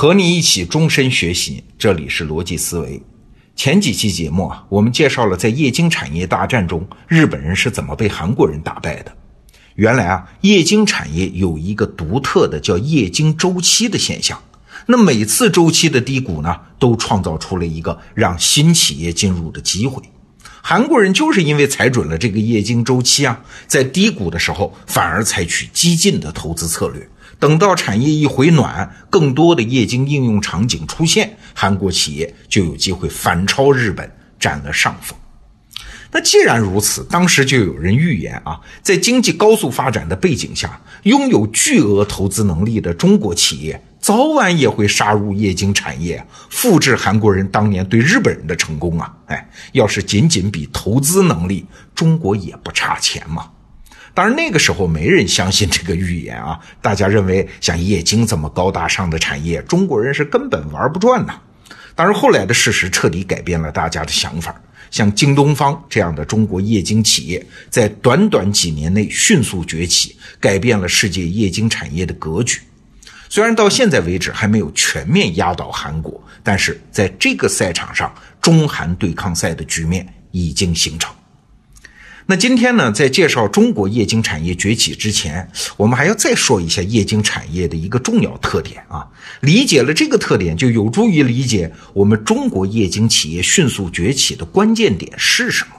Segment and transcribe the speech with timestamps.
[0.00, 3.02] 和你一起终身学习，这里是逻辑思维。
[3.56, 9.12] 前几期节目啊，我们介绍了在液晶产业大战中，日本人是怎么被韩国人打败的。
[9.74, 14.40] 原来啊，液晶产业有一个独特的叫液晶周期的现象。
[14.86, 20.00] 那每次周期的低谷呢，都创造出了一个让新企业进入的机会。
[20.62, 27.08] 韩国人就是因为踩准了这个液晶周期啊，在低谷的时候反而采取激进的投资策略。
[27.38, 34.10] 等到产业一回暖，更多的液晶应用场景出现，韩国企业就有机会反超日本，
[34.40, 35.16] 占了上风。
[36.10, 49.14] 那既然如此，当时就有人预言啊，在经济高速发展的背景下，拥有巨额投资能力的中国企业，早晚也会杀入液晶产业，复制韩国人当年对日本人的成功啊！
[49.26, 53.50] 哎，要是仅仅比投资能力，中国也不差钱嘛。
[54.18, 56.58] 当然，那个时候没人相信这个预言啊！
[56.82, 61.32] 大家认为像液晶这么高大上的产业，中国人是根本玩不转的。
[61.94, 64.60] 当然，后来的事实彻底改变了大家的想法。
[64.90, 72.60] 像京东方这样的中国液晶企业，在短短几年内迅速崛起，改变了世界液晶产业的格局。
[73.28, 81.14] 虽然到现在为止还没有全面压倒韩国，但是在这个赛场上，中韩对抗赛的局面已经形成。
[82.30, 89.08] 那今天呢，在介绍中国液晶产业崛起之前，我们还要再说一下液晶产业的一个重要特点啊。
[89.40, 95.70] 理解了这个特点，就有助于理解我们中国液晶企业迅速崛起的关键点是什么。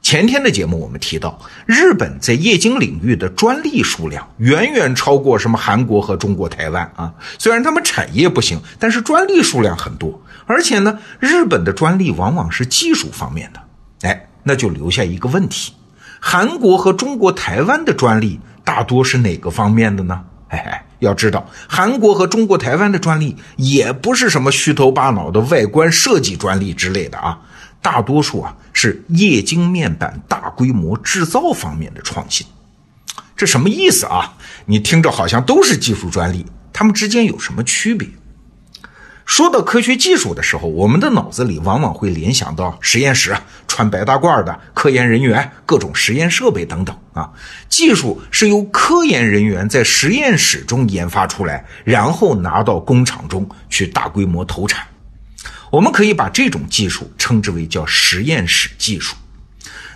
[0.00, 7.12] 前天的节目我们提到，日本在液晶领域的专利数量远远超过什么韩国和中国台湾啊。
[7.40, 13.63] 虽然他们产业不行，但是专利数量很多，而且呢，日本的专利往往是技术方面的，
[14.44, 15.72] 那就留下一个问题：
[16.20, 20.22] 韩国和中国台湾的专利大多是哪个方面的呢？
[20.48, 27.40] 嘿嘿，要知道，韩国和中国台湾的专利也不是什么虚头巴脑的外观设计专利之类的啊，
[27.82, 32.46] 大多数啊是液晶面板大规模制造方面的创新。
[33.36, 34.34] 这什么意思啊？
[34.66, 38.08] 你听着好像都是技术专利，它们之间有什么区别？
[39.26, 43.34] 说到科学技术的时候，我们的脑子里往往会联想到实验室、
[43.66, 47.30] 穿白大褂的科研人员、各种实验设备等等啊。
[47.68, 54.86] 技术是由科研人员在实验室中研发出来，然后拿到工厂中去大规模投产。
[55.70, 59.16] 我们可以把这种技术称之为叫实验室技术。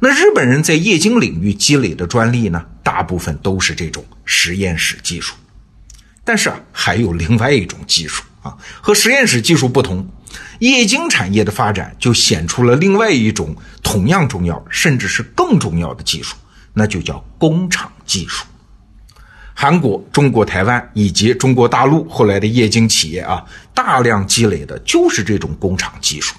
[0.00, 5.34] 那日本人在液晶领域积累的专利呢，大部分都是这种实验室技术。
[6.22, 8.22] 但是啊，还有另外一种技术。
[8.44, 10.06] 啊，和实验室技术不同，
[10.60, 16.36] 液晶产业的发展就显出了另外一种同样重要，甚至是更重要的技术，
[16.74, 18.44] 那就叫工厂技术。
[19.54, 26.34] 韩国、中国台湾以及中国大陆后来的液晶企业啊，大量积累的就是这种工厂技术。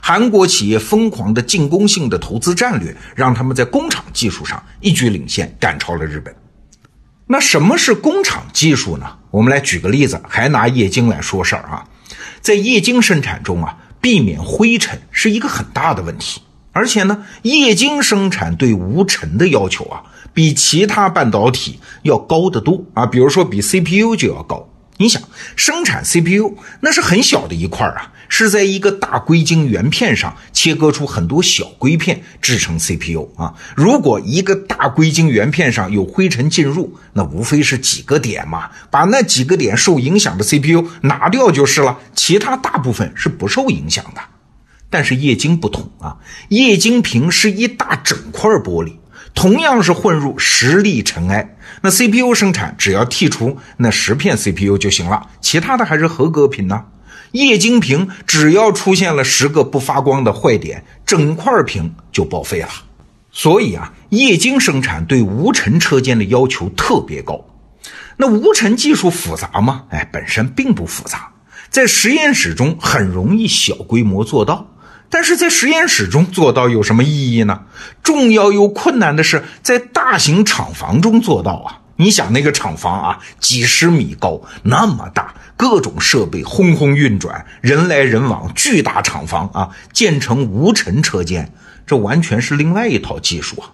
[0.00, 6.34] 韩国企业疯狂的进攻性的投资战略，让他们在工厂技术上一举领先，赶超了日本。
[7.28, 9.16] 那什么是工厂技术呢？
[9.32, 11.84] 我们来举个例子，还拿液晶来说事儿啊。
[12.40, 16.40] 在液晶生产中啊，避免灰尘是一个很大的问题，
[16.72, 23.04] 而且呢，液晶生产对无尘的要求啊，比其他半导体要高得多啊。
[23.06, 24.68] 比如说，比 CPU 就要高。
[24.98, 25.22] 你想
[25.56, 33.54] 生产 CPU，那是很小的一块啊，是在一个大硅晶圆片上切割出很多小硅片制成 CPU 啊。
[33.76, 44.20] 如果一个大硅晶圆片上有灰尘进入，那无非是几个点嘛，把那几个点受影响的 CPU 拿掉就是了，其他大部分是不受影响的。
[44.88, 46.16] 但是液晶不同啊，
[46.48, 48.94] 液晶屏是一大整块玻璃。
[49.34, 56.84] 同样是混入十粒尘埃，那 CPU 生产只要剔除那十片 CPU 就行了，其他的还是合格品呢。
[57.32, 62.68] 液晶屏只要出现了十个不发光的坏点，整块屏就报废了。
[63.30, 67.44] 所以啊，液晶生产对无尘车间的要求特别高。
[68.16, 69.84] 那无尘技术复杂吗？
[69.90, 71.30] 哎，本身并不复杂，
[71.68, 74.66] 在实验室中很容易小规模做到。
[75.08, 77.62] 但是在实验室中做到有什么意义呢？
[78.02, 81.80] 重要又困难的是在大型厂房中做到啊！
[81.98, 91.52] 你想那个厂房啊，几十米高，那么大，各种设备轰轰运转，人来人往，巨大厂房啊，建成无尘车间，
[91.86, 93.70] 这完全是另外一套技术啊！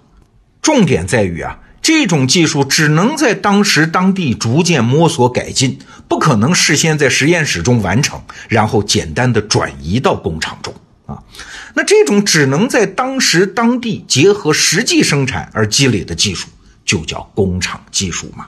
[0.60, 10.72] 重点在于啊，这种技术只能在当时当地逐渐摸索改进，不可能事先在实验室中完成，然后简单的转移到工厂中。
[11.12, 11.22] 啊，
[11.74, 16.48] 那这种只能在当时当地结合实际生产而积累的技术，
[16.84, 18.46] 就叫工厂技术嘛。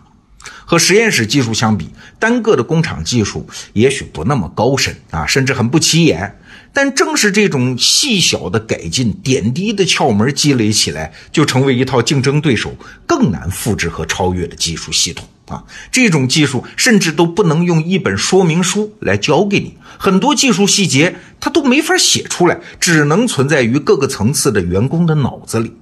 [0.66, 6.38] 和实验室技术相比，单个的工厂技术也许不那么高深啊，甚至很不起眼。
[6.72, 12.74] 但正是这种细小的改进、点滴的窍门积累起来，就成为一套竞争对手
[13.06, 15.64] 更难复制和超越的技术系统啊！
[15.90, 25.72] 这种技术甚至都不能用一本说明书来教给你，很多技术细节它都没法写出来，只能存在于各个层次的员工的脑子里。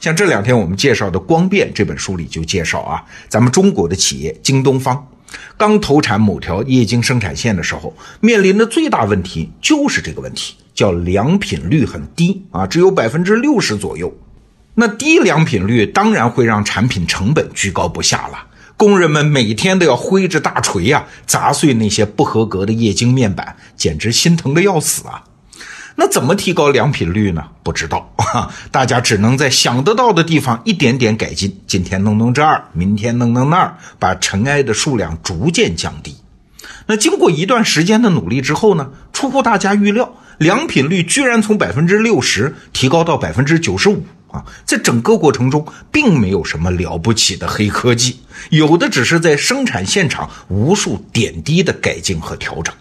[0.00, 5.08] 像这两天我们介绍的《光变》这本书里就介绍啊，咱们中国的企业京东方。
[5.58, 14.16] 刚投产某条液晶生产线的时候，面临的最大问题就是这个问题，叫良品率很低啊，只有百分之六十左右。
[14.74, 18.46] 那低良品率当然会让产品成本居高不下了，
[18.78, 25.24] 工人们每天都要挥着大锤呀，砸碎那些不合格的液晶面板，简直心疼的要死啊。
[25.96, 27.42] 那怎么提高良品率呢？
[27.64, 28.14] 不知道，
[28.70, 31.60] 大家只能在想得到的地方一点点改进。
[31.66, 36.16] 今天弄弄这儿，明天弄弄那儿，把尘埃的数量逐渐降低。
[36.86, 38.90] 那经过一段时间的努力之后呢？
[39.12, 44.44] 出乎大家预料，良品率居然从百分之六十提高到百分之九十五啊！
[44.64, 48.20] 在整个过程中，并没有什么了不起的黑科技，
[48.50, 52.74] 有的只是在生产现场无数点滴的改进和调整。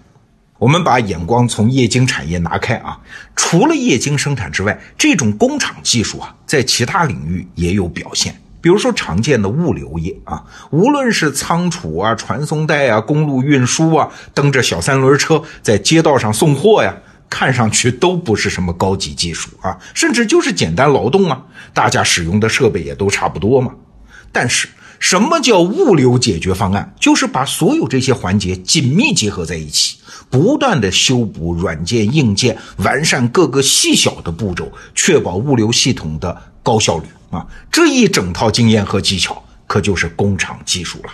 [0.60, 3.00] 我们把眼光从液晶产业拿开啊，
[3.36, 8.42] 除了液晶生产之外，这种工厂技术啊，在其他领域也有表现。
[8.60, 16.98] 比如说常见的物流业啊，无论是仓储啊、传送带啊、公路运输啊，蹬着小三轮车在街道上送货呀，
[17.30, 21.44] 看上去都不是什么高级技术啊，甚至就是简单劳动啊，
[21.74, 23.74] 大家使用的设备也都差不多嘛。
[24.32, 24.68] 但是，
[25.00, 26.94] 什么叫物流解决方案？
[27.00, 29.98] 就是把所有这些环节紧密结合在一起。
[30.30, 37.46] 不断的修补软件硬件，完善各个细小的步骤，确保物流系统的高效率啊！
[37.72, 41.12] 这一整套经验和技巧，可就是工厂技术了。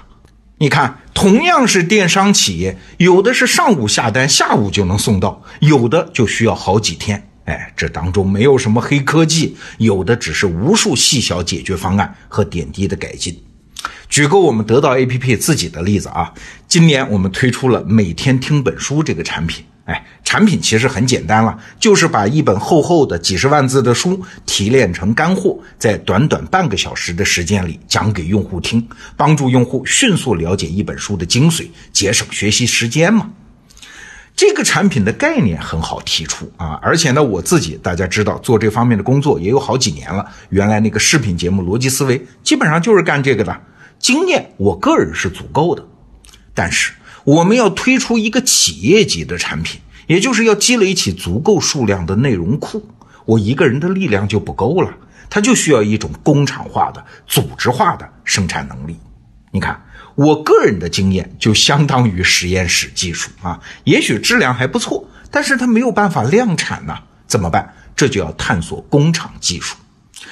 [0.64, 7.22] 你看，同样是电商企业，有的是上午下单，下午就能送到；有的就需要好几天。
[7.44, 13.38] 哎，这当中没有什么黑科技，有的只是无数细小解决方案和点滴的改进。
[14.08, 16.34] 举个我们得到 APP 自己的例子啊，
[16.70, 19.66] 今年我们推出了每天听本书这个产品。
[19.86, 28.88] 哎，产品其实很简单了，就是把一本厚厚的几十万字的书提炼成干货，在短短半个小时的时间里讲给用户听，
[29.18, 33.30] 帮助用户迅速了解一本书的精髓，节省学习时间嘛。
[34.36, 40.26] 这个产品的概念很好提出啊，而且呢，我自己大家知道做这方面的工作也有好几年了。
[40.50, 43.56] 原来那个视频节目《逻辑思维》基本上就是干这个的。
[44.00, 45.86] 经验，我个人是足够的，
[46.54, 46.94] 但是
[47.24, 52.86] 我们要推出一个企业级的产品，也就是要积累起足够数量的内容库，
[53.26, 54.94] 我一个人的力量就不够了，
[55.30, 58.98] 它就需要一种工厂化的、组织化的生产能力。
[59.52, 59.82] 你看，
[60.16, 66.98] 我个人的经验就相当于实验室技术啊，也许质量还不错，但是它没有办法量产呐，
[67.28, 67.74] 怎么办？
[67.96, 69.78] 这就要探索工厂技术。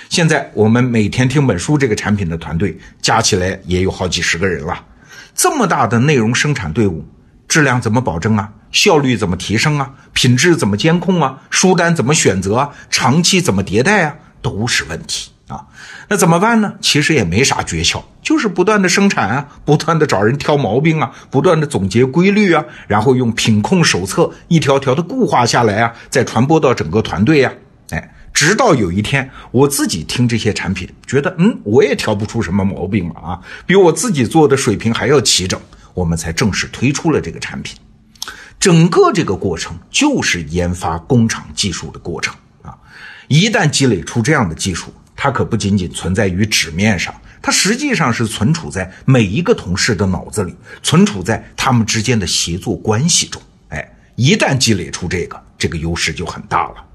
[0.09, 4.83] 现在我们每天听本书这个产品的团队加起来也有好几十个人了，
[5.33, 7.05] 这么大的内容生产队伍，
[7.47, 8.51] 质量怎么保证啊？
[8.71, 9.91] 效率怎么提升啊？
[10.13, 11.41] 品质怎么监控啊？
[11.49, 12.69] 书单怎么选择啊？
[12.89, 14.15] 长期怎么迭代啊？
[14.41, 15.65] 都是问题啊！
[16.07, 16.73] 那怎么办呢？
[16.81, 27.51] 其实也没啥诀窍，就是不断的生产啊，不断的找人挑毛病啊，不断的总结规律啊，然后用品控手册一条条的固化下来啊，再传播到整个团队呀，
[27.89, 28.13] 哎。
[28.41, 35.61] 直到有一天，我自己听这些产品，觉得嗯，我也挑不出什么毛病嘛啊，比我自己做的水平还要齐整，
[35.93, 37.77] 我们才正式推出了这个产品。
[38.59, 42.33] 整个这个过程就是研发工厂技术的过程
[42.63, 42.75] 啊。
[43.27, 53.39] 一旦积累出这样的技术，它可不仅仅存在于纸面上，它实际上是存储在每一个同事的脑子里，存储在他们之间的协作关系中。
[53.69, 56.85] 哎，一旦积累出这个，这个优势就很大了。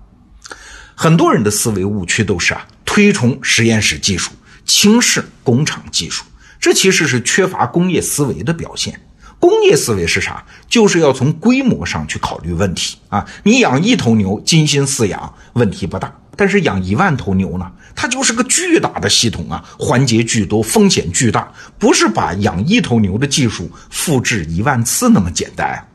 [0.98, 4.32] 很多人的思维误区都是啊，推崇实验室技术，
[4.64, 6.24] 轻视工厂技术，
[6.58, 8.98] 这其实是缺乏工业思维的表现。
[9.38, 10.42] 工业思维是啥？
[10.70, 13.26] 就是要从规模上去考虑问题啊。
[13.42, 25.86] 你养一头牛，精心饲养，问题不大；但是养一万头牛呢，它就是个巨大的系统啊，环节巨多，风险巨大，不是把养一头牛的技术复制一万次那么简单。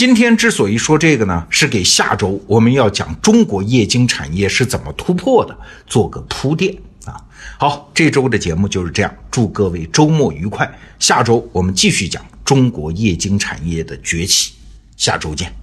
[0.00, 5.54] 今天之所以说这个呢，是给下周我们要讲中国液晶产业是怎么突破的
[5.86, 7.20] 做个铺垫啊。
[7.58, 10.66] 好，这周的节目就是这样，祝各位周末愉快。
[10.98, 14.54] 下周我们继续讲中国液晶产业的崛起，
[14.96, 15.59] 下周见。